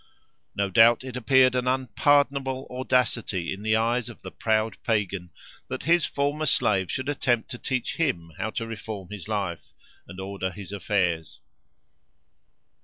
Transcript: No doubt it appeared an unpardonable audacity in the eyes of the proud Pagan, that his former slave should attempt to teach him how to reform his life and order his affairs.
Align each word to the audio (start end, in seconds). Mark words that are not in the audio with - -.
No 0.55 0.71
doubt 0.71 1.03
it 1.03 1.15
appeared 1.15 1.53
an 1.53 1.67
unpardonable 1.67 2.65
audacity 2.71 3.53
in 3.53 3.61
the 3.61 3.75
eyes 3.75 4.09
of 4.09 4.23
the 4.23 4.31
proud 4.31 4.77
Pagan, 4.81 5.29
that 5.67 5.83
his 5.83 6.07
former 6.07 6.47
slave 6.47 6.89
should 6.89 7.07
attempt 7.07 7.51
to 7.51 7.59
teach 7.59 7.97
him 7.97 8.31
how 8.39 8.49
to 8.49 8.65
reform 8.65 9.09
his 9.11 9.27
life 9.27 9.73
and 10.07 10.19
order 10.19 10.49
his 10.49 10.71
affairs. 10.71 11.39